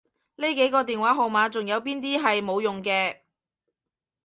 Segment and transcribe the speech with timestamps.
[0.35, 3.17] 呢幾個電話號碼仲有邊啲係冇用嘅？